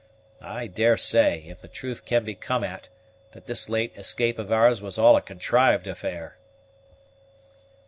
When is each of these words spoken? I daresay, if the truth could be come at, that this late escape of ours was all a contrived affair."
I 0.41 0.65
daresay, 0.65 1.47
if 1.47 1.61
the 1.61 1.67
truth 1.67 2.07
could 2.07 2.25
be 2.25 2.33
come 2.33 2.63
at, 2.63 2.89
that 3.33 3.45
this 3.45 3.69
late 3.69 3.95
escape 3.95 4.39
of 4.39 4.51
ours 4.51 4.81
was 4.81 4.97
all 4.97 5.15
a 5.15 5.21
contrived 5.21 5.85
affair." 5.85 6.39